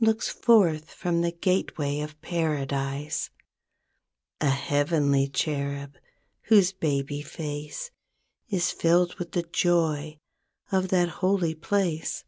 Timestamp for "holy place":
11.20-12.24